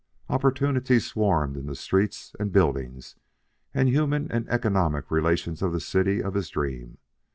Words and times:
Opportunities 0.29 1.05
swarmed 1.05 1.55
in 1.55 1.67
the 1.67 1.75
streets 1.75 2.35
and 2.39 2.51
buildings 2.51 3.17
and 3.71 3.87
human 3.87 4.31
and 4.31 4.49
economic 4.49 5.11
relations 5.11 5.61
of 5.61 5.73
the 5.73 5.79
city 5.79 6.23
of 6.23 6.33
his 6.33 6.49
dream. 6.49 6.97